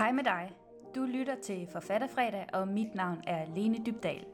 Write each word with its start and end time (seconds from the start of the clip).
Hej 0.00 0.12
med 0.12 0.24
dig. 0.24 0.52
Du 0.94 1.04
lytter 1.04 1.34
til 1.42 1.68
Forfatterfredag, 1.72 2.46
og 2.52 2.68
mit 2.68 2.94
navn 2.94 3.22
er 3.26 3.46
Lene 3.54 3.78
Dybdal. 3.86 4.24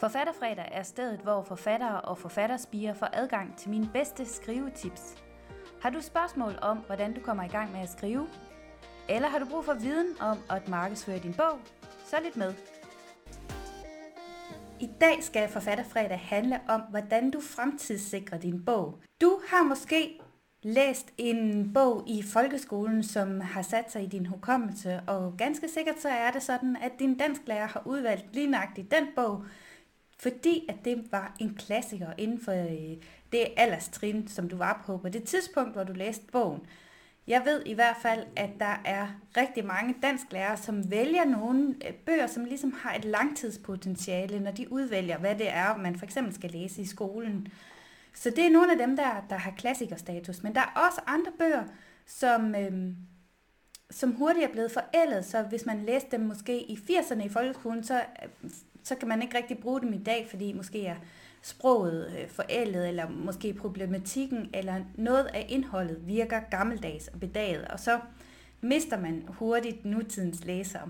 Forfatterfredag 0.00 0.68
er 0.72 0.82
stedet, 0.82 1.20
hvor 1.20 1.42
forfattere 1.42 2.00
og 2.00 2.18
forfatterspiger 2.18 2.94
får 2.94 3.08
adgang 3.12 3.56
til 3.58 3.70
mine 3.70 3.90
bedste 3.92 4.26
skrivetips. 4.26 5.22
Har 5.82 5.90
du 5.90 6.00
spørgsmål 6.00 6.52
om, 6.62 6.78
hvordan 6.78 7.14
du 7.14 7.20
kommer 7.20 7.44
i 7.44 7.48
gang 7.48 7.72
med 7.72 7.80
at 7.80 7.90
skrive? 7.90 8.28
Eller 9.08 9.28
har 9.28 9.38
du 9.38 9.46
brug 9.50 9.64
for 9.64 9.74
viden 9.74 10.16
om 10.20 10.38
at 10.50 10.68
markedsføre 10.68 11.18
din 11.18 11.34
bog? 11.34 11.58
Så 12.04 12.16
lidt 12.22 12.36
med. 12.36 12.54
I 14.80 14.90
dag 15.00 15.22
skal 15.22 15.48
Forfatterfredag 15.48 16.20
handle 16.20 16.60
om, 16.68 16.80
hvordan 16.80 17.30
du 17.30 17.40
fremtidssikrer 17.40 18.38
din 18.38 18.64
bog. 18.64 18.98
Du 19.20 19.40
har 19.48 19.62
måske 19.62 20.20
læst 20.62 21.12
en 21.18 21.70
bog 21.74 22.04
i 22.06 22.22
folkeskolen, 22.22 23.02
som 23.02 23.40
har 23.40 23.62
sat 23.62 23.92
sig 23.92 24.02
i 24.02 24.06
din 24.06 24.26
hukommelse, 24.26 25.00
og 25.06 25.34
ganske 25.38 25.68
sikkert 25.68 26.00
så 26.00 26.08
er 26.08 26.30
det 26.30 26.42
sådan, 26.42 26.76
at 26.82 26.92
din 26.98 27.18
dansklærer 27.18 27.66
har 27.66 27.82
udvalgt 27.86 28.34
lige 28.34 28.46
nøjagtigt 28.46 28.90
den 28.90 29.06
bog, 29.16 29.44
fordi 30.18 30.66
at 30.68 30.76
det 30.84 31.04
var 31.10 31.36
en 31.38 31.54
klassiker 31.54 32.12
inden 32.18 32.40
for 32.40 32.52
øh, 32.52 32.96
det 33.32 33.46
alderstrin, 33.56 34.28
som 34.28 34.48
du 34.48 34.56
var 34.56 34.82
på 34.86 34.96
på 34.98 35.08
det 35.08 35.24
tidspunkt, 35.24 35.72
hvor 35.72 35.84
du 35.84 35.92
læste 35.92 36.24
bogen. 36.32 36.60
Jeg 37.26 37.42
ved 37.44 37.62
i 37.66 37.72
hvert 37.72 37.96
fald, 38.02 38.26
at 38.36 38.50
der 38.60 38.80
er 38.84 39.06
rigtig 39.36 39.64
mange 39.64 39.94
dansklærere, 40.02 40.56
som 40.56 40.90
vælger 40.90 41.24
nogle 41.24 41.74
øh, 41.86 41.92
bøger, 41.92 42.26
som 42.26 42.44
ligesom 42.44 42.72
har 42.72 42.94
et 42.94 43.04
langtidspotentiale, 43.04 44.40
når 44.40 44.50
de 44.50 44.72
udvælger, 44.72 45.18
hvad 45.18 45.34
det 45.34 45.48
er, 45.48 45.76
man 45.76 45.96
for 45.96 46.04
eksempel 46.04 46.34
skal 46.34 46.50
læse 46.50 46.82
i 46.82 46.86
skolen. 46.86 47.48
Så 48.14 48.30
det 48.30 48.46
er 48.46 48.50
nogle 48.50 48.72
af 48.72 48.78
dem, 48.78 48.96
der, 48.96 49.26
der 49.30 49.36
har 49.36 49.50
klassikerstatus. 49.50 50.42
Men 50.42 50.54
der 50.54 50.60
er 50.60 50.80
også 50.86 51.00
andre 51.06 51.32
bøger, 51.38 51.64
som, 52.06 52.54
øhm, 52.54 52.96
som 53.90 54.12
hurtigt 54.12 54.44
er 54.44 54.52
blevet 54.52 54.72
forældet. 54.72 55.24
Så 55.24 55.42
hvis 55.42 55.66
man 55.66 55.84
læste 55.84 56.10
dem 56.10 56.20
måske 56.20 56.62
i 56.62 56.74
80'erne 56.74 57.24
i 57.24 57.28
folkeskolen, 57.28 57.84
så, 57.84 58.02
øhm, 58.22 58.52
så 58.82 58.94
kan 58.94 59.08
man 59.08 59.22
ikke 59.22 59.36
rigtig 59.36 59.58
bruge 59.58 59.80
dem 59.80 59.92
i 59.92 60.02
dag, 60.02 60.26
fordi 60.30 60.52
måske 60.52 60.86
er 60.86 60.96
sproget 61.42 62.16
øh, 62.18 62.28
forældet, 62.28 62.88
eller 62.88 63.08
måske 63.08 63.54
problematikken, 63.54 64.50
eller 64.54 64.84
noget 64.94 65.24
af 65.24 65.46
indholdet 65.48 65.98
virker 66.06 66.40
gammeldags 66.50 67.08
og 67.08 67.20
bedaget, 67.20 67.68
og 67.68 67.80
så 67.80 68.00
mister 68.60 69.00
man 69.00 69.24
hurtigt 69.28 69.84
nutidens 69.84 70.44
læsere. 70.44 70.88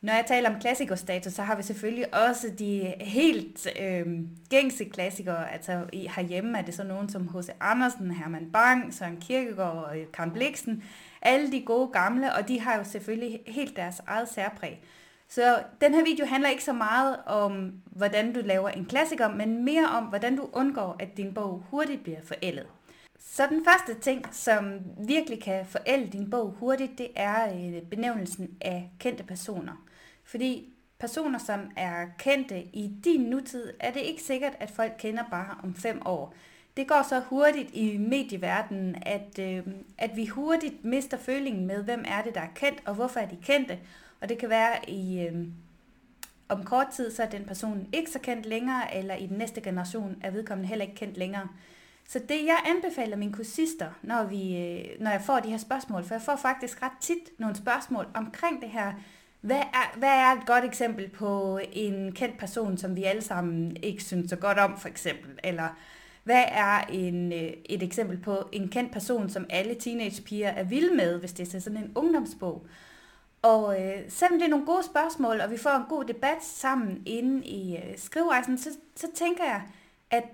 Når 0.00 0.12
jeg 0.12 0.24
taler 0.28 0.50
om 0.50 0.60
klassikerstatus, 0.60 1.32
så 1.32 1.42
har 1.42 1.56
vi 1.56 1.62
selvfølgelig 1.62 2.14
også 2.14 2.50
de 2.58 2.94
helt 3.00 3.68
øh, 3.80 4.06
gængse 4.50 4.84
klassikere. 4.84 5.52
Altså 5.52 5.84
i, 5.92 6.08
herhjemme 6.16 6.58
er 6.58 6.62
det 6.62 6.74
så 6.74 6.84
nogen 6.84 7.08
som 7.08 7.28
H.C. 7.28 7.48
Andersen, 7.60 8.10
Herman 8.10 8.50
Bang, 8.52 8.94
Søren 8.94 9.16
Kierkegaard 9.16 9.84
og 9.84 9.98
øh, 9.98 10.06
Karen 10.12 10.30
Bliksen. 10.30 10.84
Alle 11.22 11.52
de 11.52 11.62
gode 11.62 11.88
gamle, 11.88 12.34
og 12.34 12.48
de 12.48 12.60
har 12.60 12.76
jo 12.76 12.84
selvfølgelig 12.84 13.40
helt 13.46 13.76
deres 13.76 14.00
eget 14.06 14.28
særpræg. 14.28 14.80
Så 15.28 15.62
den 15.80 15.94
her 15.94 16.04
video 16.04 16.26
handler 16.26 16.48
ikke 16.50 16.64
så 16.64 16.72
meget 16.72 17.16
om, 17.26 17.72
hvordan 17.84 18.32
du 18.32 18.40
laver 18.40 18.68
en 18.68 18.84
klassiker, 18.84 19.28
men 19.28 19.64
mere 19.64 19.88
om, 19.88 20.04
hvordan 20.04 20.36
du 20.36 20.48
undgår, 20.52 20.96
at 20.98 21.16
din 21.16 21.34
bog 21.34 21.64
hurtigt 21.70 22.02
bliver 22.02 22.20
forældet. 22.24 22.66
Så 23.20 23.42
den 23.50 23.64
første 23.64 23.94
ting, 24.00 24.24
som 24.34 24.80
virkelig 24.98 25.42
kan 25.42 25.66
forælde 25.66 26.12
din 26.12 26.30
bog 26.30 26.56
hurtigt, 26.58 26.98
det 26.98 27.08
er 27.16 27.54
øh, 27.54 27.82
benævnelsen 27.82 28.48
af 28.60 28.90
kendte 29.00 29.24
personer. 29.24 29.87
Fordi 30.28 30.72
personer, 30.98 31.38
som 31.38 31.60
er 31.76 32.06
kendte 32.18 32.62
i 32.62 32.90
din 33.04 33.20
nutid, 33.20 33.72
er 33.80 33.92
det 33.92 34.00
ikke 34.00 34.22
sikkert, 34.22 34.52
at 34.60 34.70
folk 34.70 34.92
kender 34.98 35.24
bare 35.30 35.56
om 35.62 35.74
fem 35.74 36.02
år. 36.06 36.34
Det 36.76 36.88
går 36.88 37.06
så 37.08 37.20
hurtigt 37.20 37.70
i 37.72 37.96
medieverdenen, 37.96 38.96
at, 39.02 39.38
øh, 39.38 39.62
at 39.98 40.16
vi 40.16 40.26
hurtigt 40.26 40.84
mister 40.84 41.16
følingen 41.16 41.66
med, 41.66 41.82
hvem 41.82 42.04
er 42.06 42.22
det, 42.22 42.34
der 42.34 42.40
er 42.40 42.54
kendt, 42.54 42.82
og 42.86 42.94
hvorfor 42.94 43.20
er 43.20 43.28
de 43.28 43.38
kendte. 43.42 43.78
Og 44.20 44.28
det 44.28 44.38
kan 44.38 44.48
være 44.48 44.90
i... 44.90 45.20
Øh, 45.20 45.46
om 46.48 46.64
kort 46.64 46.86
tid, 46.88 47.10
så 47.10 47.22
er 47.22 47.28
den 47.28 47.44
person 47.44 47.88
ikke 47.92 48.10
så 48.10 48.18
kendt 48.18 48.46
længere, 48.46 48.96
eller 48.96 49.14
i 49.14 49.26
den 49.26 49.38
næste 49.38 49.60
generation 49.60 50.16
er 50.20 50.30
vedkommende 50.30 50.68
heller 50.68 50.84
ikke 50.84 50.96
kendt 50.96 51.16
længere. 51.16 51.48
Så 52.08 52.18
det, 52.18 52.46
jeg 52.46 52.58
anbefaler 52.66 53.16
mine 53.16 53.32
kursister, 53.32 53.90
når, 54.02 54.24
vi, 54.24 54.56
øh, 54.56 55.00
når 55.00 55.10
jeg 55.10 55.20
får 55.20 55.40
de 55.40 55.50
her 55.50 55.58
spørgsmål, 55.58 56.04
for 56.04 56.14
jeg 56.14 56.22
får 56.22 56.36
faktisk 56.36 56.82
ret 56.82 56.92
tit 57.00 57.38
nogle 57.38 57.56
spørgsmål 57.56 58.06
omkring 58.14 58.62
det 58.62 58.70
her, 58.70 58.92
hvad 59.40 59.56
er, 59.60 59.98
hvad 59.98 60.08
er 60.08 60.32
et 60.40 60.46
godt 60.46 60.64
eksempel 60.64 61.08
på 61.08 61.60
en 61.72 62.12
kendt 62.12 62.38
person, 62.38 62.78
som 62.78 62.96
vi 62.96 63.04
alle 63.04 63.22
sammen 63.22 63.76
ikke 63.82 64.04
synes 64.04 64.30
så 64.30 64.36
godt 64.36 64.58
om, 64.58 64.78
for 64.78 64.88
eksempel? 64.88 65.30
Eller 65.44 65.68
hvad 66.24 66.44
er 66.48 66.80
en, 66.80 67.32
øh, 67.32 67.52
et 67.64 67.82
eksempel 67.82 68.18
på 68.18 68.48
en 68.52 68.68
kendt 68.68 68.92
person, 68.92 69.30
som 69.30 69.46
alle 69.50 69.74
teenagepiger 69.74 70.48
er 70.48 70.62
vilde 70.62 70.94
med, 70.94 71.18
hvis 71.18 71.32
det 71.32 71.54
er 71.54 71.60
sådan 71.60 71.78
en 71.78 71.92
ungdomsbog? 71.94 72.66
Og 73.42 73.82
øh, 73.82 73.98
selvom 74.08 74.38
det 74.38 74.46
er 74.46 74.50
nogle 74.50 74.66
gode 74.66 74.84
spørgsmål, 74.84 75.40
og 75.40 75.50
vi 75.50 75.56
får 75.56 75.70
en 75.70 75.88
god 75.88 76.04
debat 76.04 76.44
sammen 76.44 77.02
inde 77.06 77.46
i 77.46 77.76
øh, 77.76 77.98
skriverejsen, 77.98 78.58
så, 78.58 78.70
så 78.96 79.06
tænker 79.14 79.44
jeg, 79.44 79.62
at 80.10 80.24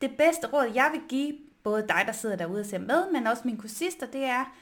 det 0.00 0.10
bedste 0.18 0.46
råd, 0.46 0.70
jeg 0.74 0.90
vil 0.92 1.00
give 1.08 1.34
både 1.62 1.86
dig, 1.88 2.02
der 2.06 2.12
sidder 2.12 2.36
derude 2.36 2.60
og 2.60 2.66
ser 2.66 2.78
med, 2.78 3.12
men 3.12 3.26
også 3.26 3.42
mine 3.44 3.58
kursister, 3.58 4.06
det 4.06 4.24
er, 4.24 4.54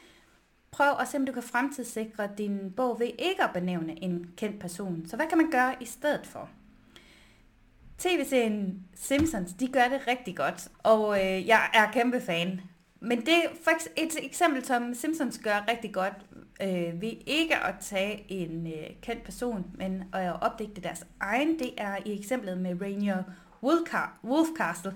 prøv 0.72 0.94
at 1.00 1.08
se, 1.08 1.16
om 1.16 1.26
du 1.26 1.32
kan 1.32 1.42
fremtidssikre 1.42 2.28
din 2.38 2.72
bog 2.76 3.00
ved 3.00 3.10
ikke 3.18 3.42
at 3.42 3.50
benævne 3.54 4.02
en 4.02 4.30
kendt 4.36 4.60
person. 4.60 5.06
Så 5.06 5.16
hvad 5.16 5.26
kan 5.26 5.38
man 5.38 5.50
gøre 5.50 5.74
i 5.80 5.84
stedet 5.84 6.26
for? 6.26 6.48
TV-serien 7.98 8.84
Simpsons, 8.94 9.52
de 9.52 9.68
gør 9.68 9.88
det 9.88 10.06
rigtig 10.06 10.36
godt, 10.36 10.68
og 10.78 11.16
øh, 11.16 11.46
jeg 11.46 11.70
er 11.74 11.92
kæmpe 11.92 12.20
fan. 12.20 12.60
Men 13.00 13.20
det 13.20 13.34
er 13.34 13.72
et 13.96 14.16
eksempel, 14.22 14.64
som 14.64 14.94
Simpsons 14.94 15.38
gør 15.38 15.64
rigtig 15.68 15.94
godt, 15.94 16.14
øh, 16.62 17.00
ved 17.00 17.12
ikke 17.26 17.56
at 17.56 17.74
tage 17.80 18.24
en 18.28 18.66
øh, 18.66 18.90
kendt 19.02 19.24
person, 19.24 19.66
men 19.74 20.04
at 20.12 20.42
opdage 20.42 20.80
deres 20.82 21.06
egen, 21.20 21.58
det 21.58 21.70
er 21.76 21.96
i 22.04 22.18
eksemplet 22.18 22.58
med 22.58 22.80
Rainier 22.80 23.22
Wolfcastle, 24.24 24.94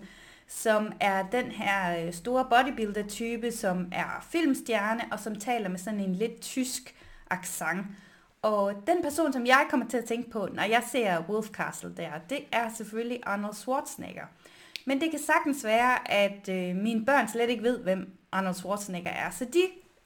som 0.48 0.92
er 1.00 1.22
den 1.22 1.44
her 1.44 2.06
øh, 2.06 2.12
store 2.12 2.46
bodybuilder-type, 2.50 3.52
som 3.52 3.88
er 3.92 4.26
filmstjerne, 4.30 5.02
og 5.12 5.20
som 5.20 5.36
taler 5.36 5.68
med 5.68 5.78
sådan 5.78 6.00
en 6.00 6.14
lidt 6.14 6.40
tysk 6.40 6.94
accent. 7.30 7.86
Og 8.42 8.82
den 8.86 9.02
person, 9.02 9.32
som 9.32 9.46
jeg 9.46 9.66
kommer 9.70 9.88
til 9.88 9.96
at 9.96 10.04
tænke 10.04 10.30
på, 10.30 10.48
når 10.52 10.62
jeg 10.62 10.82
ser 10.92 11.22
Wolf 11.28 11.46
Castle 11.46 11.94
der, 11.96 12.10
det 12.30 12.38
er 12.52 12.68
selvfølgelig 12.76 13.20
Arnold 13.22 13.54
Schwarzenegger. 13.54 14.24
Men 14.84 15.00
det 15.00 15.10
kan 15.10 15.20
sagtens 15.20 15.64
være, 15.64 16.10
at 16.12 16.48
øh, 16.48 16.76
mine 16.76 17.04
børn 17.04 17.28
slet 17.28 17.50
ikke 17.50 17.62
ved, 17.62 17.78
hvem 17.78 18.18
Arnold 18.32 18.54
Schwarzenegger 18.54 19.10
er. 19.10 19.30
Så 19.30 19.44
de 19.44 19.62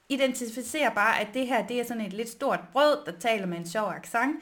identificerer 0.09 0.91
bare, 0.91 1.21
at 1.21 1.29
det 1.35 1.47
her 1.47 1.67
det 1.67 1.81
er 1.81 1.85
sådan 1.85 2.07
et 2.07 2.13
lidt 2.13 2.29
stort 2.29 2.61
brød, 2.73 2.97
der 3.07 3.13
taler 3.21 3.47
med 3.47 3.59
en 3.59 3.67
sjov 3.67 3.93
accent. 3.97 4.37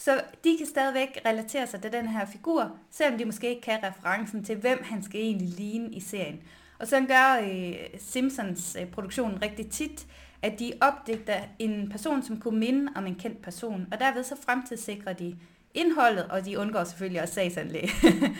Så 0.00 0.20
de 0.44 0.56
kan 0.58 0.66
stadigvæk 0.66 1.20
relatere 1.26 1.66
sig 1.66 1.82
til 1.82 1.92
den 1.92 2.08
her 2.08 2.26
figur, 2.26 2.76
selvom 2.90 3.18
de 3.18 3.24
måske 3.24 3.48
ikke 3.48 3.62
kan 3.62 3.78
referencen 3.82 4.44
til, 4.44 4.56
hvem 4.56 4.82
han 4.84 5.02
skal 5.02 5.20
egentlig 5.20 5.48
ligne 5.48 5.90
i 5.90 6.00
serien. 6.00 6.42
Og 6.78 6.86
så 6.86 7.00
gør 7.00 7.40
øh, 7.42 7.74
Simpsons 7.98 8.76
øh, 8.80 8.86
produktionen 8.90 9.42
rigtig 9.42 9.70
tit, 9.70 10.06
at 10.42 10.58
de 10.58 10.72
opdigter 10.80 11.40
en 11.58 11.88
person, 11.90 12.22
som 12.22 12.40
kunne 12.40 12.58
minde 12.58 12.92
om 12.96 13.06
en 13.06 13.14
kendt 13.14 13.42
person, 13.42 13.86
og 13.92 14.00
derved 14.00 14.24
så 14.24 14.36
fremtidssikrer 14.46 15.12
de 15.12 15.36
indholdet, 15.74 16.24
og 16.24 16.44
de 16.44 16.58
undgår 16.58 16.84
selvfølgelig 16.84 17.22
også 17.22 17.34
sagsanlæg. 17.34 17.90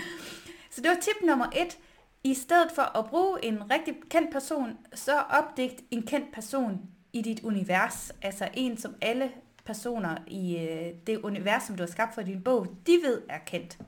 så 0.72 0.80
det 0.80 0.88
var 0.88 0.98
tip 1.00 1.26
nummer 1.26 1.46
et. 1.56 1.78
I 2.24 2.34
stedet 2.34 2.72
for 2.74 2.98
at 2.98 3.06
bruge 3.06 3.44
en 3.44 3.70
rigtig 3.70 3.94
kendt 4.10 4.32
person, 4.32 4.76
så 4.94 5.18
opdigt 5.18 5.82
en 5.90 6.02
kendt 6.02 6.32
person 6.32 6.80
i 7.12 7.22
dit 7.22 7.40
univers. 7.40 8.12
Altså 8.22 8.48
en, 8.54 8.76
som 8.76 8.94
alle 9.00 9.30
personer 9.64 10.16
i 10.26 10.56
øh, 10.56 10.94
det 11.06 11.18
univers, 11.18 11.62
som 11.62 11.76
du 11.76 11.82
har 11.82 11.88
skabt 11.90 12.14
for 12.14 12.22
din 12.22 12.42
bog, 12.42 12.66
de 12.86 12.98
ved 13.04 13.22
er 13.28 13.38
kendt. 13.46 13.78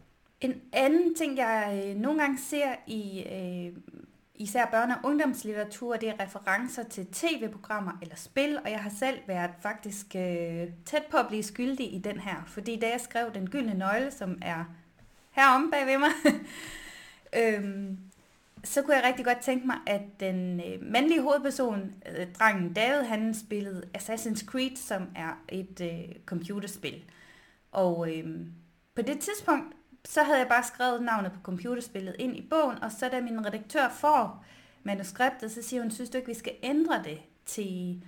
En 0.41 0.61
anden 0.73 1.15
ting, 1.15 1.37
jeg 1.37 1.85
øh, 1.87 1.97
nogle 1.97 2.21
gange 2.21 2.39
ser 2.39 2.75
i 2.87 3.23
øh, 3.23 3.77
især 4.35 4.65
børne- 4.65 4.99
og 4.99 5.11
ungdomslitteratur, 5.11 5.97
det 5.97 6.09
er 6.09 6.21
referencer 6.21 6.83
til 6.83 7.07
tv-programmer 7.07 7.93
eller 8.03 8.17
spil, 8.17 8.59
og 8.65 8.71
jeg 8.71 8.81
har 8.81 8.91
selv 8.91 9.19
været 9.27 9.51
faktisk 9.61 10.07
øh, 10.17 10.67
tæt 10.87 11.05
på 11.11 11.17
at 11.17 11.29
blive 11.29 11.43
skyldig 11.43 11.95
i 11.95 11.99
den 11.99 12.21
her, 12.21 12.43
fordi 12.47 12.77
da 12.77 12.91
jeg 12.91 13.01
skrev 13.01 13.35
Den 13.35 13.51
Gyldne 13.51 13.75
Nøgle, 13.75 14.11
som 14.11 14.39
er 14.43 14.65
heromme 15.31 15.71
bag 15.71 15.87
ved 15.87 15.99
mig, 15.99 16.11
øhm, 17.41 17.99
så 18.65 18.83
kunne 18.83 18.97
jeg 18.97 19.05
rigtig 19.05 19.25
godt 19.25 19.39
tænke 19.39 19.67
mig, 19.67 19.77
at 19.87 20.03
den 20.21 20.61
øh, 20.61 20.83
mandlige 20.83 21.23
hovedperson, 21.23 21.95
øh, 22.19 22.27
drengen 22.33 22.73
David, 22.73 23.03
han 23.03 23.35
spillede 23.35 23.83
Assassin's 23.99 24.45
Creed, 24.47 24.77
som 24.77 25.03
er 25.17 25.43
et 25.49 25.81
øh, 25.81 26.17
computerspil. 26.27 27.05
Og 27.73 28.17
øh, 28.17 28.47
på 28.95 29.03
det 29.03 29.21
tidspunkt, 29.21 29.77
så 30.05 30.23
havde 30.23 30.39
jeg 30.39 30.49
bare 30.49 30.65
skrevet 30.65 31.03
navnet 31.03 31.33
på 31.33 31.39
computerspillet 31.43 32.17
ind 32.19 32.37
i 32.37 32.47
bogen, 32.51 32.83
og 32.83 32.93
så 32.93 33.09
da 33.09 33.21
min 33.21 33.47
redaktør 33.47 33.89
får 33.89 34.45
manuskriptet, 34.83 35.51
så 35.51 35.63
siger 35.63 35.83
hun, 35.83 35.91
synes 35.91 36.11
du 36.11 36.17
ikke, 36.17 36.29
vi 36.29 36.35
skal 36.35 36.55
ændre 36.63 37.03
det 37.05 37.19
til 37.47 38.03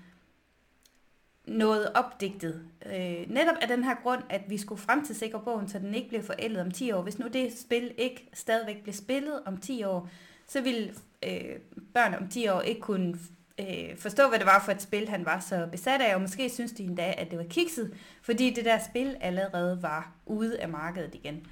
noget 1.47 1.93
opdigtet. 1.93 2.63
Øh, 2.87 3.31
netop 3.31 3.57
af 3.61 3.69
den 3.69 3.85
her 3.85 3.95
grund, 4.03 4.23
at 4.31 4.43
vi 4.49 4.59
skulle 4.59 4.81
fremtidssikre 4.81 5.41
bogen, 5.41 5.69
så 5.69 5.79
den 5.79 5.95
ikke 5.95 6.09
bliver 6.09 6.23
forældet 6.23 6.61
om 6.61 6.71
10 6.71 6.93
år. 6.93 7.03
Hvis 7.03 7.19
nu 7.19 7.29
det 7.29 7.59
spil 7.59 7.95
ikke 7.99 8.29
stadigvæk 8.33 8.83
bliver 8.83 8.95
spillet 8.95 9.43
om 9.47 9.57
10 9.57 9.85
år, 9.85 10.09
så 10.47 10.61
vil 10.61 10.99
øh, 11.23 11.57
børn 11.95 12.15
om 12.15 12.29
10 12.29 12.49
år 12.49 12.61
ikke 12.61 12.81
kunne 12.81 13.19
øh, 13.61 13.99
forstå, 13.99 14.29
hvad 14.29 14.39
det 14.39 14.47
var 14.47 14.63
for 14.65 14.73
et 14.73 14.83
spil, 14.83 15.09
han 15.09 15.25
var 15.25 15.41
så 15.41 15.69
besat 15.73 16.01
af, 16.01 16.15
og 16.15 16.21
måske 16.21 16.51
synes 16.51 16.73
de 16.73 16.83
endda, 16.83 17.15
at 17.19 17.31
det 17.31 17.39
var 17.39 17.45
kikset, 17.45 17.95
fordi 18.23 18.51
det 18.51 18.65
der 18.65 18.79
spil 18.91 19.17
allerede 19.21 19.83
var 19.83 20.13
ude 20.27 20.61
af 20.61 20.69
markedet 20.69 21.15
igen. 21.15 21.47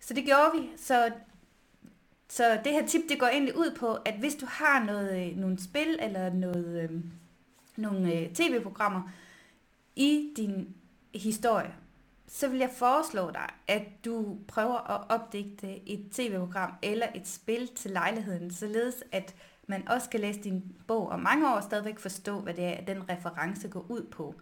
Så 0.00 0.14
det 0.14 0.24
gjorde 0.24 0.50
vi. 0.54 0.68
Så, 0.76 1.12
så 2.28 2.60
det 2.64 2.72
her 2.72 2.86
tip, 2.86 3.02
det 3.08 3.18
går 3.18 3.26
egentlig 3.26 3.56
ud 3.56 3.76
på, 3.78 3.94
at 3.94 4.14
hvis 4.14 4.34
du 4.34 4.46
har 4.48 4.84
noget, 4.84 5.30
øh, 5.30 5.36
nogle 5.36 5.62
spil 5.62 5.98
eller 6.00 6.32
noget, 6.32 6.82
øh, 6.82 7.00
nogle 7.76 8.14
øh, 8.14 8.32
tv-programmer 8.34 9.02
i 9.96 10.32
din 10.36 10.74
historie, 11.14 11.74
så 12.28 12.48
vil 12.48 12.58
jeg 12.58 12.70
foreslå 12.70 13.30
dig, 13.30 13.48
at 13.68 13.82
du 14.04 14.38
prøver 14.48 14.90
at 14.90 15.20
opdigte 15.20 15.88
et 15.88 16.08
tv-program 16.12 16.72
eller 16.82 17.06
et 17.14 17.28
spil 17.28 17.68
til 17.76 17.90
lejligheden, 17.90 18.50
således 18.50 18.94
at 19.12 19.34
man 19.66 19.88
også 19.88 20.04
skal 20.04 20.20
læse 20.20 20.40
din 20.40 20.62
bog 20.86 21.08
om 21.08 21.20
mange 21.20 21.50
år 21.50 21.54
og 21.54 21.62
stadigvæk 21.62 21.98
forstå, 21.98 22.40
hvad 22.40 22.54
det 22.54 22.64
er, 22.64 22.80
den 22.80 23.10
reference 23.10 23.68
går 23.68 23.86
ud 23.88 24.06
på. 24.10 24.34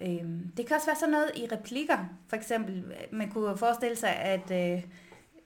Øhm, 0.00 0.52
det 0.56 0.66
kan 0.66 0.76
også 0.76 0.86
være 0.86 0.96
sådan 0.96 1.12
noget 1.12 1.30
i 1.36 1.46
replikker. 1.52 1.98
For 2.28 2.36
eksempel, 2.36 2.84
man 3.12 3.30
kunne 3.30 3.56
forestille 3.56 3.96
sig, 3.96 4.16
at, 4.16 4.50
øh, 4.50 4.82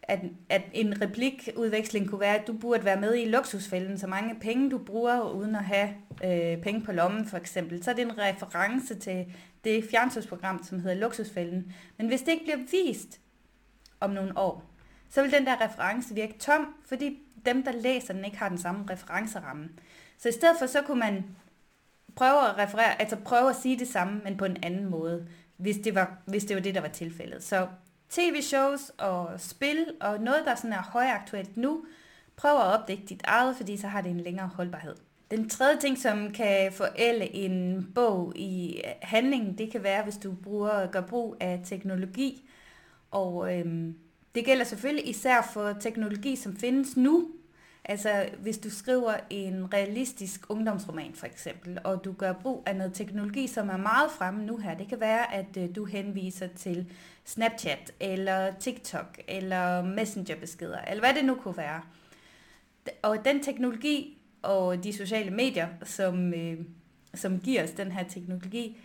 at, 0.03 0.21
at 0.49 0.63
en 0.73 1.03
replikudveksling 1.03 2.09
kunne 2.09 2.21
være, 2.21 2.39
at 2.39 2.47
du 2.47 2.53
burde 2.53 2.85
være 2.85 3.01
med 3.01 3.17
i 3.17 3.25
luksusfælden, 3.25 3.99
så 3.99 4.07
mange 4.07 4.35
penge 4.41 4.71
du 4.71 4.79
bruger 4.79 5.31
uden 5.31 5.57
at 5.57 5.65
have 5.65 5.89
øh, 6.25 6.63
penge 6.63 6.81
på 6.81 6.93
lommen 6.93 7.27
for 7.27 7.37
eksempel. 7.37 7.85
Så 7.85 7.91
er 7.91 7.95
det 7.95 8.03
en 8.03 8.19
reference 8.19 8.95
til 8.95 9.27
det 9.65 9.85
fjernsynsprogram, 9.91 10.63
som 10.63 10.81
hedder 10.81 10.97
Luksusfælden. 10.97 11.73
Men 11.99 12.09
hvis 12.09 12.21
det 12.21 12.33
ikke 12.33 12.45
bliver 12.45 12.59
vist 12.71 13.21
om 14.01 14.11
nogle 14.11 14.39
år, 14.39 14.71
så 15.09 15.23
vil 15.23 15.33
den 15.33 15.47
der 15.47 15.61
reference 15.61 16.15
virke 16.15 16.39
tom, 16.39 16.75
fordi 16.87 17.19
dem, 17.47 17.63
der 17.63 17.73
læser 17.73 18.13
den, 18.15 18.25
ikke 18.25 18.37
har 18.37 18.49
den 18.49 18.59
samme 18.59 18.87
referenceramme. 18.91 19.69
Så 20.19 20.29
i 20.29 20.33
stedet 20.33 20.57
for, 20.59 20.67
så 20.67 20.83
kunne 20.83 21.01
man 21.01 21.25
prøve 22.17 22.49
at 22.49 22.59
referere, 22.59 23.01
altså 23.01 23.17
prøve 23.17 23.51
at 23.51 23.57
sige 23.57 23.79
det 23.79 23.89
samme, 23.89 24.21
men 24.25 24.37
på 24.37 24.45
en 24.45 24.57
anden 24.63 24.85
måde, 24.85 25.29
hvis 25.57 25.77
det 25.77 25.95
var, 25.95 26.19
hvis 26.27 26.45
det, 26.45 26.57
var 26.57 26.63
det, 26.63 26.75
der 26.75 26.81
var 26.81 26.89
tilfældet. 26.89 27.45
Så 27.45 27.69
tv-shows 28.11 28.93
og 28.99 29.41
spil 29.41 29.87
og 30.01 30.21
noget, 30.21 30.43
der 30.47 30.55
sådan 30.55 30.73
er 30.73 30.83
højaktuelt 30.83 31.57
nu, 31.57 31.85
prøv 32.37 32.51
at 32.51 32.81
opdække 32.81 33.05
dit 33.09 33.23
eget, 33.25 33.57
fordi 33.57 33.77
så 33.77 33.89
har 33.89 34.01
det 34.01 34.11
en 34.11 34.21
længere 34.21 34.49
holdbarhed. 34.49 34.95
Den 35.37 35.49
tredje 35.49 35.81
ting, 35.81 35.99
som 35.99 36.33
kan 36.33 36.73
forælde 36.73 37.35
en 37.35 37.89
bog 37.95 38.33
i 38.37 38.81
øh, 38.85 38.91
handlingen, 39.03 39.59
det 39.59 39.73
kan 39.73 39.83
være, 39.83 40.03
hvis 40.03 40.17
du 40.17 40.33
bruger, 40.33 40.87
gør 40.87 41.01
brug 41.01 41.37
af 41.41 41.61
teknologi. 41.65 42.49
Og 43.11 43.59
øhm, 43.59 43.95
det 44.35 44.45
gælder 44.45 44.65
selvfølgelig 44.65 45.09
især 45.09 45.51
for 45.53 45.73
teknologi, 45.81 46.37
som 46.37 46.57
findes 46.57 46.97
nu. 46.97 47.29
Altså 47.85 48.29
hvis 48.39 48.59
du 48.59 48.71
skriver 48.71 49.15
en 49.31 49.75
realistisk 49.75 50.41
ungdomsroman 50.49 51.15
for 51.15 51.27
eksempel, 51.27 51.79
og 51.85 52.05
du 52.05 52.13
gør 52.13 52.33
brug 52.33 52.63
af 52.67 52.77
noget 52.77 52.95
teknologi, 52.95 53.47
som 53.47 53.69
er 53.69 53.77
meget 53.77 54.11
fremme 54.11 54.45
nu 54.47 54.57
her. 54.57 54.77
Det 54.77 54.89
kan 54.89 55.01
være, 55.01 55.35
at 55.35 55.57
øh, 55.57 55.75
du 55.77 55.85
henviser 55.85 56.47
til 56.57 56.93
Snapchat, 57.25 57.93
eller 58.01 58.53
TikTok, 58.61 59.19
eller 59.29 59.83
Messenger-beskeder, 59.83 60.79
eller 60.81 61.01
hvad 61.01 61.15
det 61.15 61.25
nu 61.25 61.35
kunne 61.35 61.57
være. 61.57 61.81
Og 63.03 63.25
den 63.25 63.43
teknologi 63.43 64.14
og 64.45 64.85
de 64.85 64.93
sociale 64.93 65.31
medier, 65.31 65.69
som, 65.83 66.35
øh, 66.35 66.57
som 67.15 67.41
giver 67.41 67.65
os 67.65 67.71
den 67.71 67.93
her 67.93 68.05
teknologi, 68.05 68.77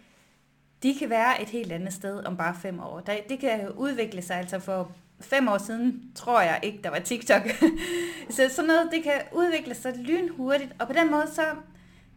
de 0.84 0.96
kan 1.00 1.10
være 1.10 1.42
et 1.42 1.50
helt 1.50 1.72
andet 1.72 1.94
sted 1.94 2.26
om 2.26 2.38
bare 2.38 2.56
fem 2.62 2.80
år. 2.80 3.00
Det 3.30 3.40
kan 3.40 3.72
udvikle 3.72 4.22
sig 4.22 4.38
altså 4.38 4.60
for 4.60 4.92
fem 5.20 5.48
år 5.48 5.58
siden, 5.58 6.12
tror 6.16 6.42
jeg 6.42 6.60
ikke, 6.64 6.80
der 6.84 6.90
var 6.90 7.00
TikTok. 7.00 7.42
så 8.30 8.50
sådan 8.50 8.68
noget, 8.68 8.90
det 8.92 9.04
kan 9.04 9.22
udvikle 9.34 9.76
sig 9.76 9.98
lynhurtigt, 9.98 10.76
og 10.80 10.88
på 10.88 10.94
den 10.94 11.12
måde 11.12 11.28
så 11.34 11.44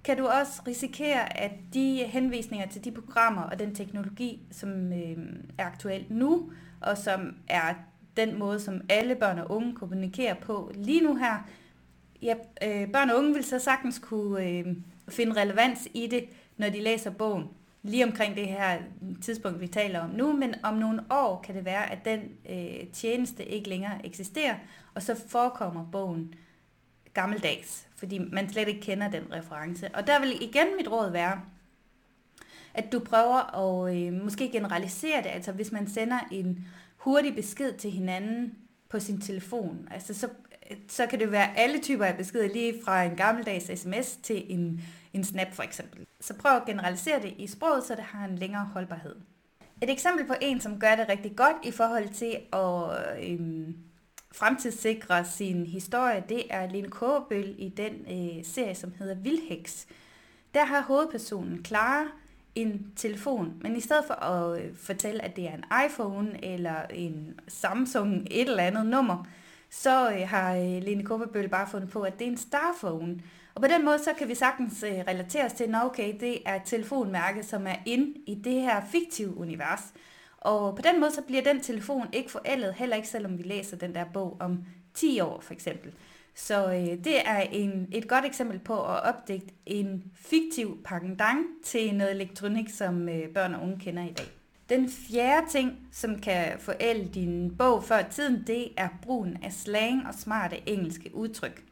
kan 0.04 0.16
du 0.16 0.26
også 0.26 0.62
risikere, 0.66 1.40
at 1.40 1.52
de 1.74 2.04
henvisninger 2.04 2.68
til 2.68 2.84
de 2.84 2.90
programmer 2.90 3.42
og 3.42 3.58
den 3.58 3.74
teknologi, 3.74 4.42
som 4.50 4.92
øh, 4.92 5.16
er 5.58 5.64
aktuelt 5.64 6.10
nu, 6.10 6.52
og 6.80 6.98
som 6.98 7.34
er 7.48 7.74
den 8.16 8.38
måde, 8.38 8.60
som 8.60 8.80
alle 8.88 9.14
børn 9.14 9.38
og 9.38 9.50
unge 9.50 9.74
kommunikerer 9.74 10.34
på 10.34 10.72
lige 10.74 11.00
nu 11.00 11.14
her, 11.16 11.48
ja, 12.22 12.34
øh, 12.62 12.92
børn 12.92 13.10
og 13.10 13.18
unge 13.18 13.34
vil 13.34 13.44
så 13.44 13.58
sagtens 13.58 13.98
kunne 13.98 14.48
øh, 14.48 14.66
finde 15.08 15.40
relevans 15.40 15.88
i 15.94 16.06
det, 16.06 16.24
når 16.56 16.68
de 16.68 16.80
læser 16.80 17.10
bogen 17.10 17.48
lige 17.82 18.04
omkring 18.04 18.36
det 18.36 18.48
her 18.48 18.78
tidspunkt, 19.22 19.60
vi 19.60 19.66
taler 19.66 20.00
om 20.00 20.10
nu, 20.10 20.32
men 20.36 20.54
om 20.62 20.74
nogle 20.74 21.02
år 21.10 21.42
kan 21.44 21.54
det 21.54 21.64
være, 21.64 21.90
at 21.92 22.04
den 22.04 22.20
øh, 22.50 22.86
tjeneste 22.92 23.44
ikke 23.44 23.68
længere 23.68 24.06
eksisterer, 24.06 24.54
og 24.94 25.02
så 25.02 25.20
forekommer 25.28 25.84
bogen 25.92 26.34
gammeldags, 27.14 27.88
fordi 27.96 28.18
man 28.18 28.52
slet 28.52 28.68
ikke 28.68 28.80
kender 28.80 29.10
den 29.10 29.32
reference. 29.32 29.94
Og 29.94 30.06
der 30.06 30.20
vil 30.20 30.42
igen 30.42 30.66
mit 30.76 30.88
råd 30.88 31.10
være, 31.10 31.40
at 32.74 32.92
du 32.92 32.98
prøver 32.98 33.58
at 33.58 33.96
øh, 33.96 34.12
måske 34.12 34.50
generalisere 34.52 35.22
det, 35.22 35.28
altså 35.28 35.52
hvis 35.52 35.72
man 35.72 35.88
sender 35.88 36.18
en 36.30 36.66
hurtig 36.96 37.34
besked 37.34 37.72
til 37.72 37.90
hinanden 37.90 38.54
på 38.88 39.00
sin 39.00 39.20
telefon, 39.20 39.88
altså 39.90 40.14
så, 40.14 40.28
så 40.88 41.06
kan 41.06 41.20
det 41.20 41.32
være 41.32 41.56
alle 41.56 41.80
typer 41.80 42.04
af 42.04 42.16
beskeder, 42.16 42.52
lige 42.52 42.74
fra 42.84 43.02
en 43.02 43.16
gammeldags 43.16 43.80
sms 43.80 44.16
til 44.22 44.44
en 44.48 44.80
en 45.12 45.24
snap 45.24 45.52
for 45.52 45.62
eksempel. 45.62 46.06
Så 46.20 46.34
prøv 46.34 46.56
at 46.56 46.64
generalisere 46.66 47.22
det 47.22 47.34
i 47.38 47.46
sproget, 47.46 47.84
så 47.84 47.94
det 47.94 48.04
har 48.04 48.24
en 48.24 48.38
længere 48.38 48.64
holdbarhed. 48.64 49.14
Et 49.82 49.90
eksempel 49.90 50.26
på 50.26 50.34
en, 50.40 50.60
som 50.60 50.80
gør 50.80 50.94
det 50.96 51.08
rigtig 51.08 51.36
godt 51.36 51.56
i 51.64 51.70
forhold 51.70 52.08
til 52.08 52.38
at 52.52 53.30
øhm, 53.30 53.76
fremtidssikre 54.32 55.24
sin 55.24 55.66
historie, 55.66 56.24
det 56.28 56.42
er 56.50 56.70
Lene 56.70 56.88
Kåbøl 56.88 57.54
i 57.58 57.68
den 57.68 57.92
øh, 57.92 58.44
serie, 58.44 58.74
som 58.74 58.92
hedder 58.98 59.14
Vildheks. 59.14 59.86
Der 60.54 60.64
har 60.64 60.80
hovedpersonen 60.80 61.64
Clara 61.64 62.04
en 62.54 62.92
telefon, 62.96 63.54
men 63.60 63.76
i 63.76 63.80
stedet 63.80 64.04
for 64.06 64.14
at 64.14 64.62
øh, 64.62 64.76
fortælle, 64.76 65.24
at 65.24 65.36
det 65.36 65.48
er 65.48 65.54
en 65.54 65.64
iPhone 65.86 66.44
eller 66.44 66.82
en 66.90 67.40
Samsung 67.48 68.26
et 68.30 68.48
eller 68.48 68.62
andet 68.62 68.86
nummer, 68.86 69.26
så 69.72 70.10
øh, 70.10 70.28
har 70.28 70.56
øh, 70.56 70.82
Lene 70.82 71.04
Kåbøl 71.04 71.48
bare 71.48 71.68
fundet 71.70 71.90
på, 71.90 72.02
at 72.02 72.18
det 72.18 72.26
er 72.26 72.30
en 72.30 72.36
Starphone. 72.36 73.20
Og 73.54 73.62
på 73.62 73.68
den 73.68 73.84
måde, 73.84 73.98
så 73.98 74.10
kan 74.18 74.28
vi 74.28 74.34
sagtens 74.34 74.82
øh, 74.82 74.92
relatere 74.92 75.44
os 75.44 75.52
til, 75.52 75.64
at 75.64 75.84
okay, 75.84 76.14
det 76.20 76.38
er 76.46 76.54
et 76.54 76.62
telefonmærke, 76.64 77.42
som 77.42 77.66
er 77.66 77.76
inde 77.86 78.14
i 78.26 78.34
det 78.34 78.52
her 78.52 78.84
fiktive 78.92 79.36
univers. 79.36 79.80
Og 80.38 80.76
på 80.76 80.82
den 80.82 81.00
måde, 81.00 81.12
så 81.12 81.22
bliver 81.22 81.42
den 81.42 81.60
telefon 81.60 82.06
ikke 82.12 82.30
forældet, 82.30 82.74
heller 82.74 82.96
ikke 82.96 83.08
selvom 83.08 83.38
vi 83.38 83.42
læser 83.42 83.76
den 83.76 83.94
der 83.94 84.04
bog 84.14 84.36
om 84.40 84.64
10 84.94 85.20
år 85.20 85.40
for 85.40 85.52
eksempel. 85.52 85.92
Så 86.34 86.72
øh, 86.72 87.04
det 87.04 87.28
er 87.28 87.40
en, 87.40 87.88
et 87.92 88.08
godt 88.08 88.24
eksempel 88.24 88.58
på 88.58 88.74
at 88.74 89.02
opdægte 89.02 89.54
en 89.66 90.04
fiktiv 90.14 90.82
pendant 90.84 91.46
til 91.64 91.94
noget 91.94 92.12
elektronik, 92.12 92.68
som 92.68 93.08
øh, 93.08 93.28
børn 93.28 93.54
og 93.54 93.62
unge 93.62 93.78
kender 93.78 94.02
i 94.02 94.12
dag. 94.12 94.41
Den 94.68 94.90
fjerde 94.90 95.48
ting, 95.50 95.88
som 95.92 96.20
kan 96.20 96.58
forælde 96.58 97.08
din 97.08 97.56
bog 97.56 97.84
før 97.84 98.02
tiden, 98.02 98.44
det 98.46 98.68
er 98.76 98.88
brugen 99.02 99.42
af 99.42 99.52
slang 99.52 100.06
og 100.06 100.14
smarte 100.14 100.68
engelske 100.68 101.14
udtryk. 101.14 101.64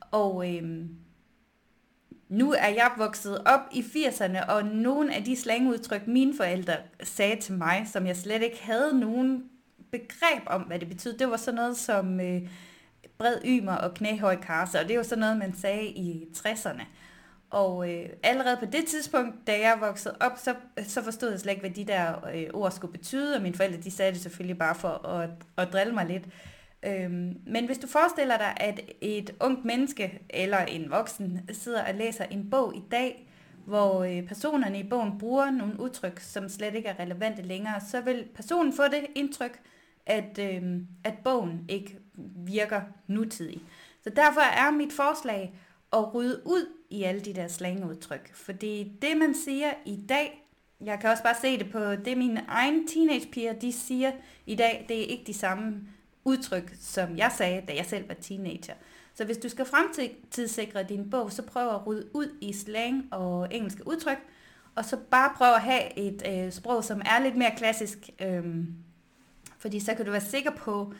Og 0.00 0.54
øhm, 0.54 0.96
nu 2.28 2.52
er 2.52 2.68
jeg 2.68 2.90
vokset 2.96 3.38
op 3.38 3.60
i 3.72 3.80
80'erne, 3.80 4.50
og 4.50 4.64
nogle 4.64 5.14
af 5.14 5.24
de 5.24 5.36
slangudtryk, 5.36 6.06
mine 6.06 6.36
forældre 6.36 6.76
sagde 7.02 7.40
til 7.40 7.54
mig, 7.54 7.86
som 7.92 8.06
jeg 8.06 8.16
slet 8.16 8.42
ikke 8.42 8.62
havde 8.62 9.00
nogen 9.00 9.44
begreb 9.90 10.42
om, 10.46 10.62
hvad 10.62 10.78
det 10.78 10.88
betød, 10.88 11.18
det 11.18 11.30
var 11.30 11.36
sådan 11.36 11.54
noget 11.54 11.76
som 11.76 12.20
øh, 12.20 12.42
bred 13.18 13.36
ymer 13.44 13.72
og 13.72 13.94
knæhøj 13.94 14.36
karse, 14.40 14.80
og 14.80 14.88
det 14.88 14.96
var 14.96 15.02
sådan 15.02 15.20
noget, 15.20 15.36
man 15.36 15.56
sagde 15.56 15.86
i 15.86 16.28
60'erne. 16.36 16.82
Og 17.50 17.90
øh, 17.90 18.08
allerede 18.22 18.56
på 18.56 18.66
det 18.66 18.86
tidspunkt, 18.86 19.46
da 19.46 19.52
jeg 19.60 19.76
voksede 19.80 20.16
op, 20.20 20.32
så, 20.36 20.54
så 20.82 21.02
forstod 21.02 21.30
jeg 21.30 21.40
slet 21.40 21.52
ikke, 21.52 21.60
hvad 21.60 21.70
de 21.70 21.84
der 21.84 22.28
øh, 22.34 22.46
ord 22.54 22.70
skulle 22.70 22.92
betyde, 22.92 23.36
og 23.36 23.42
mine 23.42 23.54
forældre 23.54 23.80
de 23.80 23.90
sagde 23.90 24.12
det 24.12 24.20
selvfølgelig 24.20 24.58
bare 24.58 24.74
for 24.74 25.06
at, 25.06 25.30
at 25.56 25.72
drille 25.72 25.94
mig 25.94 26.06
lidt. 26.06 26.24
Øhm, 26.82 27.40
men 27.46 27.66
hvis 27.66 27.78
du 27.78 27.86
forestiller 27.86 28.36
dig, 28.36 28.56
at 28.56 28.80
et 29.00 29.34
ungt 29.40 29.64
menneske 29.64 30.20
eller 30.30 30.58
en 30.58 30.90
voksen 30.90 31.40
sidder 31.52 31.84
og 31.84 31.94
læser 31.94 32.24
en 32.24 32.50
bog 32.50 32.76
i 32.76 32.82
dag, 32.90 33.28
hvor 33.66 34.04
øh, 34.04 34.22
personerne 34.22 34.78
i 34.78 34.88
bogen 34.88 35.18
bruger 35.18 35.50
nogle 35.50 35.80
udtryk, 35.80 36.20
som 36.20 36.48
slet 36.48 36.74
ikke 36.74 36.88
er 36.88 37.00
relevante 37.00 37.42
længere, 37.42 37.80
så 37.90 38.00
vil 38.00 38.24
personen 38.34 38.72
få 38.72 38.82
det 38.82 39.06
indtryk, 39.14 39.60
at, 40.06 40.38
øh, 40.38 40.62
at 41.04 41.14
bogen 41.24 41.64
ikke 41.68 41.98
virker 42.36 42.80
nutidig. 43.06 43.60
Så 44.02 44.10
derfor 44.10 44.40
er 44.40 44.70
mit 44.70 44.92
forslag 44.92 45.54
at 45.92 46.14
rydde 46.14 46.42
ud 46.44 46.66
i 46.90 47.02
alle 47.02 47.20
de 47.20 47.34
der 47.34 47.48
slangudtryk. 47.48 48.34
Fordi 48.34 48.92
det, 49.02 49.16
man 49.16 49.34
siger 49.34 49.72
i 49.86 49.98
dag, 50.08 50.50
jeg 50.80 50.98
kan 51.00 51.10
også 51.10 51.22
bare 51.22 51.34
se 51.40 51.58
det 51.58 51.72
på 51.72 51.94
det, 51.94 52.18
mine 52.18 52.44
egne 52.48 52.86
teenagepiger, 52.88 53.52
de 53.52 53.72
siger 53.72 54.12
i 54.46 54.54
dag, 54.54 54.84
det 54.88 55.00
er 55.00 55.06
ikke 55.06 55.24
de 55.26 55.34
samme 55.34 55.80
udtryk, 56.24 56.74
som 56.80 57.16
jeg 57.16 57.32
sagde, 57.36 57.62
da 57.68 57.74
jeg 57.74 57.86
selv 57.86 58.08
var 58.08 58.14
teenager. 58.14 58.74
Så 59.14 59.24
hvis 59.24 59.38
du 59.38 59.48
skal 59.48 59.64
fremtidssikre 59.64 60.82
din 60.82 61.10
bog, 61.10 61.32
så 61.32 61.42
prøv 61.42 61.68
at 61.68 61.86
rydde 61.86 62.08
ud 62.14 62.36
i 62.40 62.52
slang 62.52 63.08
og 63.12 63.48
engelske 63.50 63.86
udtryk, 63.86 64.18
og 64.74 64.84
så 64.84 64.96
bare 65.10 65.32
prøv 65.36 65.54
at 65.54 65.60
have 65.60 65.98
et 65.98 66.22
øh, 66.28 66.52
sprog, 66.52 66.84
som 66.84 67.00
er 67.04 67.22
lidt 67.22 67.36
mere 67.36 67.52
klassisk, 67.56 68.10
øh, 68.22 68.64
fordi 69.58 69.80
så 69.80 69.94
kan 69.94 70.04
du 70.04 70.10
være 70.10 70.20
sikker 70.20 70.50
på, 70.50 70.92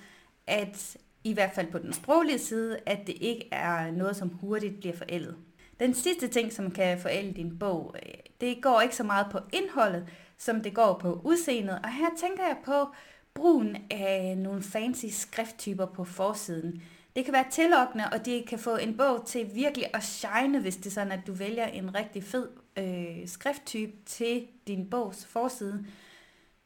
at 0.47 0.97
i 1.25 1.33
hvert 1.33 1.55
fald 1.55 1.73
på 1.73 1.79
den 1.79 1.93
sproglige 1.93 2.39
side, 2.39 2.79
at 2.87 2.99
det 3.07 3.17
ikke 3.21 3.49
er 3.53 3.91
noget, 3.91 4.17
som 4.17 4.29
hurtigt 4.29 4.81
bliver 4.81 4.97
forældet. 4.97 5.37
Den 5.81 5.95
sidste 5.95 6.29
ting, 6.29 6.53
som 6.53 6.71
kan 6.71 6.99
forælde 6.99 7.33
din 7.33 7.59
bog, 7.59 7.95
øh, 8.07 8.13
det 8.41 8.63
går 8.63 8.81
ikke 8.81 8.97
så 8.97 9.05
meget 9.05 9.27
på 9.33 9.39
indholdet, 9.53 10.09
som 10.39 10.61
det 10.61 10.75
går 10.75 10.99
på 10.99 11.21
udseendet. 11.25 11.79
Og 11.85 11.93
her 11.93 12.09
tænker 12.19 12.43
jeg 12.43 12.57
på 12.65 12.89
brugen 13.35 13.77
af 13.91 14.39
nogle 14.39 14.63
fancy 14.63 15.07
skrifttyper 15.11 15.87
på 15.87 16.05
forsiden. 16.05 16.83
Det 17.17 17.25
kan 17.25 17.35
være 17.35 17.51
tillokkende, 17.51 18.05
og 18.13 18.25
det 18.27 18.49
kan 18.49 18.59
få 18.59 18.77
en 18.77 18.97
bog 18.97 19.27
til 19.27 19.51
virkelig 19.55 19.87
at 19.95 20.03
shine, 20.03 20.61
hvis 20.61 20.77
det 20.77 20.87
er 20.87 20.91
sådan, 20.91 21.13
at 21.13 21.27
du 21.27 21.33
vælger 21.33 21.67
en 21.67 21.95
rigtig 21.95 22.25
fed 22.25 22.49
øh, 22.77 23.29
skrifttype 23.29 23.93
til 24.07 24.47
din 24.67 24.91
bogs 24.91 25.27
forside. 25.27 25.87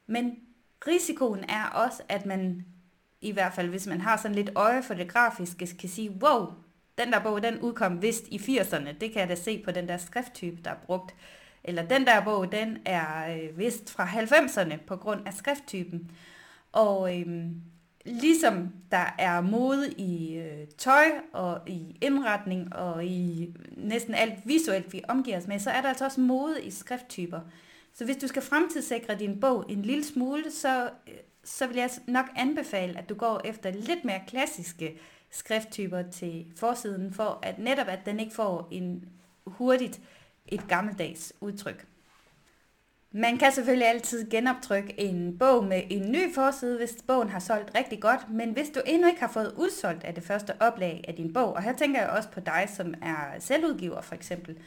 Men 0.06 0.36
risikoen 0.86 1.44
er 1.48 1.64
også, 1.64 2.02
at 2.08 2.26
man, 2.26 2.66
i 3.24 3.30
hvert 3.30 3.52
fald 3.52 3.68
hvis 3.68 3.86
man 3.86 4.00
har 4.00 4.16
sådan 4.16 4.34
lidt 4.34 4.50
øje 4.54 4.82
for 4.82 4.94
det 4.94 5.08
grafiske, 5.08 5.66
kan 5.80 5.88
sige, 5.88 6.10
wow, 6.10 6.46
den 6.98 7.12
der 7.12 7.20
bog, 7.20 7.42
den 7.42 7.58
udkom 7.58 8.02
vist 8.02 8.24
i 8.28 8.36
80'erne. 8.36 8.92
Det 9.00 9.12
kan 9.12 9.20
jeg 9.20 9.28
da 9.28 9.34
se 9.34 9.62
på 9.64 9.70
den 9.70 9.88
der 9.88 9.96
skrifttype, 9.96 10.58
der 10.64 10.70
er 10.70 10.78
brugt. 10.86 11.14
Eller 11.64 11.82
den 11.82 12.06
der 12.06 12.24
bog, 12.24 12.52
den 12.52 12.78
er 12.84 13.36
øh, 13.36 13.58
vist 13.58 13.90
fra 13.90 14.06
90'erne 14.06 14.76
på 14.86 14.96
grund 14.96 15.26
af 15.26 15.34
skrifttypen. 15.34 16.10
Og 16.72 17.20
øh, 17.20 17.46
ligesom 18.04 18.72
der 18.90 19.14
er 19.18 19.40
mode 19.40 19.92
i 19.92 20.36
øh, 20.38 20.66
tøj 20.78 21.04
og 21.32 21.60
i 21.66 21.98
indretning 22.00 22.76
og 22.76 23.04
i 23.04 23.54
næsten 23.76 24.14
alt 24.14 24.34
visuelt, 24.44 24.92
vi 24.92 25.02
omgiver 25.08 25.36
os 25.36 25.46
med, 25.46 25.58
så 25.58 25.70
er 25.70 25.80
der 25.80 25.88
altså 25.88 26.04
også 26.04 26.20
mode 26.20 26.62
i 26.62 26.70
skrifttyper. 26.70 27.40
Så 27.94 28.04
hvis 28.04 28.16
du 28.16 28.26
skal 28.26 28.42
fremtidssikre 28.42 29.18
din 29.18 29.40
bog 29.40 29.64
en 29.68 29.82
lille 29.82 30.04
smule, 30.04 30.50
så, 30.50 30.90
øh, 31.08 31.14
så 31.44 31.66
vil 31.66 31.76
jeg 31.76 31.90
nok 32.06 32.26
anbefale, 32.36 32.98
at 32.98 33.08
du 33.08 33.14
går 33.14 33.40
efter 33.44 33.70
lidt 33.70 34.04
mere 34.04 34.20
klassiske 34.26 34.98
skrifttyper 35.30 36.02
til 36.02 36.46
forsiden, 36.56 37.12
for 37.12 37.38
at 37.42 37.58
netop 37.58 37.88
at 37.88 38.06
den 38.06 38.20
ikke 38.20 38.34
får 38.34 38.68
en 38.70 39.08
hurtigt 39.46 40.00
et 40.46 40.68
gammeldags 40.68 41.32
udtryk. 41.40 41.86
Man 43.16 43.38
kan 43.38 43.52
selvfølgelig 43.52 43.88
altid 43.88 44.30
genoptrykke 44.30 45.00
en 45.00 45.38
bog 45.38 45.64
med 45.64 45.82
en 45.90 46.12
ny 46.12 46.34
forside, 46.34 46.76
hvis 46.76 46.96
bogen 47.06 47.28
har 47.28 47.38
solgt 47.38 47.74
rigtig 47.74 48.00
godt, 48.00 48.30
men 48.30 48.50
hvis 48.52 48.70
du 48.70 48.80
endnu 48.86 49.08
ikke 49.08 49.20
har 49.20 49.28
fået 49.28 49.54
udsolgt 49.56 50.04
af 50.04 50.14
det 50.14 50.24
første 50.24 50.52
oplag 50.60 51.04
af 51.08 51.14
din 51.14 51.32
bog, 51.32 51.52
og 51.52 51.62
her 51.62 51.72
tænker 51.72 52.00
jeg 52.00 52.10
også 52.10 52.28
på 52.28 52.40
dig, 52.40 52.68
som 52.76 52.94
er 53.02 53.38
selvudgiver 53.38 54.00
for 54.00 54.14
eksempel, 54.14 54.58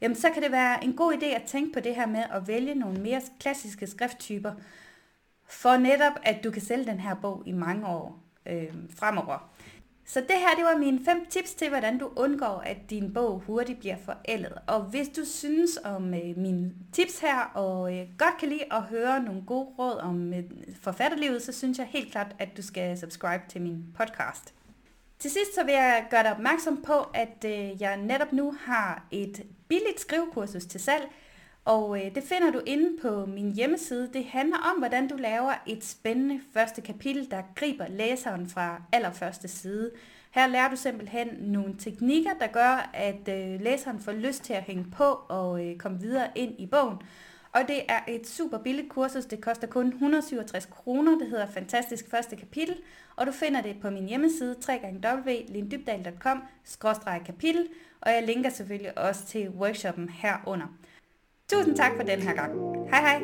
jamen 0.00 0.16
så 0.16 0.30
kan 0.30 0.42
det 0.42 0.52
være 0.52 0.84
en 0.84 0.92
god 0.92 1.12
idé 1.12 1.26
at 1.26 1.42
tænke 1.42 1.72
på 1.72 1.80
det 1.80 1.94
her 1.94 2.06
med 2.06 2.22
at 2.32 2.48
vælge 2.48 2.74
nogle 2.74 3.00
mere 3.00 3.20
klassiske 3.40 3.86
skrifttyper, 3.86 4.52
for 5.50 5.76
netop 5.76 6.12
at 6.22 6.44
du 6.44 6.50
kan 6.50 6.62
sælge 6.62 6.84
den 6.84 7.00
her 7.00 7.14
bog 7.14 7.42
i 7.46 7.52
mange 7.52 7.86
år 7.86 8.22
øh, 8.46 8.74
fremover. 8.98 9.50
Så 10.04 10.20
det 10.20 10.36
her, 10.36 10.54
det 10.56 10.64
var 10.64 10.78
mine 10.78 11.04
fem 11.04 11.26
tips 11.30 11.54
til, 11.54 11.68
hvordan 11.68 11.98
du 11.98 12.10
undgår, 12.16 12.62
at 12.66 12.76
din 12.90 13.12
bog 13.12 13.42
hurtigt 13.46 13.78
bliver 13.78 13.96
forældet. 14.04 14.52
Og 14.66 14.82
hvis 14.82 15.08
du 15.08 15.24
synes 15.24 15.78
om 15.84 16.14
øh, 16.14 16.36
mine 16.36 16.72
tips 16.92 17.18
her, 17.18 17.40
og 17.54 17.98
øh, 17.98 18.06
godt 18.18 18.36
kan 18.40 18.48
lide 18.48 18.64
at 18.72 18.82
høre 18.82 19.22
nogle 19.22 19.42
gode 19.46 19.68
råd 19.78 19.98
om 19.98 20.34
øh, 20.34 20.44
forfatterlivet, 20.82 21.42
så 21.42 21.52
synes 21.52 21.78
jeg 21.78 21.86
helt 21.86 22.12
klart, 22.12 22.36
at 22.38 22.48
du 22.56 22.62
skal 22.62 22.98
subscribe 22.98 23.42
til 23.48 23.62
min 23.62 23.84
podcast. 23.96 24.54
Til 25.18 25.30
sidst 25.30 25.54
så 25.54 25.64
vil 25.64 25.74
jeg 25.74 26.06
gøre 26.10 26.22
dig 26.22 26.32
opmærksom 26.32 26.82
på, 26.82 26.94
at 27.14 27.44
øh, 27.44 27.82
jeg 27.82 27.96
netop 27.96 28.32
nu 28.32 28.54
har 28.60 29.06
et 29.10 29.42
billigt 29.68 30.00
skrivekursus 30.00 30.64
til 30.64 30.80
salg, 30.80 31.08
og 31.70 32.00
øh, 32.00 32.14
det 32.14 32.22
finder 32.22 32.50
du 32.50 32.60
inde 32.66 32.96
på 33.02 33.26
min 33.26 33.52
hjemmeside. 33.52 34.10
Det 34.12 34.24
handler 34.24 34.56
om, 34.56 34.78
hvordan 34.78 35.08
du 35.08 35.16
laver 35.16 35.52
et 35.66 35.84
spændende 35.84 36.40
første 36.52 36.80
kapitel, 36.80 37.30
der 37.30 37.42
griber 37.54 37.88
læseren 37.88 38.48
fra 38.48 38.82
allerførste 38.92 39.48
side. 39.48 39.90
Her 40.30 40.46
lærer 40.46 40.70
du 40.70 40.76
simpelthen 40.76 41.28
nogle 41.40 41.74
teknikker, 41.78 42.30
der 42.40 42.46
gør, 42.46 42.90
at 42.94 43.28
øh, 43.28 43.60
læseren 43.60 44.00
får 44.00 44.12
lyst 44.12 44.44
til 44.44 44.52
at 44.52 44.62
hænge 44.62 44.86
på 44.92 45.04
og 45.28 45.66
øh, 45.66 45.76
komme 45.76 46.00
videre 46.00 46.28
ind 46.34 46.60
i 46.60 46.66
bogen. 46.66 46.96
Og 47.52 47.60
det 47.68 47.82
er 47.88 48.00
et 48.08 48.26
super 48.26 48.58
billigt 48.58 48.88
kursus. 48.88 49.24
Det 49.24 49.40
koster 49.40 49.66
kun 49.66 49.86
167 49.86 50.66
kroner. 50.66 51.18
Det 51.18 51.28
hedder 51.28 51.46
Fantastisk 51.46 52.10
Første 52.10 52.36
Kapitel. 52.36 52.76
Og 53.16 53.26
du 53.26 53.32
finder 53.32 53.62
det 53.62 53.76
på 53.82 53.90
min 53.90 54.08
hjemmeside 54.08 54.56
www.lindybdal.com-kapitel. 54.68 57.68
Og 58.00 58.10
jeg 58.10 58.22
linker 58.26 58.50
selvfølgelig 58.50 58.98
også 58.98 59.26
til 59.26 59.50
workshoppen 59.50 60.08
herunder. 60.08 60.66
Tusind 61.50 61.76
tak 61.76 61.92
for 61.96 62.02
den 62.02 62.22
her 62.22 62.34
gang. 62.34 62.52
Hej 62.90 63.00
hej. 63.00 63.22